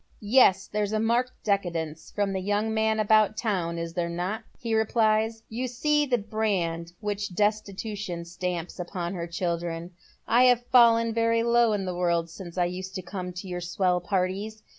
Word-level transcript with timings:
"Yes, 0.39 0.65
there's 0.65 0.93
a 0.93 0.99
marked 0.99 1.33
decadence 1.43 2.09
from 2.09 2.33
the 2.33 2.41
young 2.41 2.73
man 2.73 2.99
about 2.99 3.37
town, 3.37 3.77
is 3.77 3.93
there 3.93 4.09
not?" 4.09 4.41
he 4.57 4.73
replies. 4.73 5.43
"You 5.47 5.67
see 5.67 6.07
the 6.07 6.17
brand 6.17 6.91
which 7.01 7.35
Destitution 7.35 8.25
stamps 8.25 8.79
upon 8.79 9.13
her 9.13 9.27
children. 9.27 9.91
I 10.27 10.45
have 10.45 10.65
fallen 10.65 11.13
very 11.13 11.43
low 11.43 11.71
in 11.73 11.85
the 11.85 11.93
world 11.93 12.31
since 12.31 12.57
I 12.57 12.65
used 12.65 12.95
to 12.95 13.03
come 13.03 13.31
to 13.33 13.47
your 13.47 13.61
swell 13.61 13.99
parties. 14.01 14.63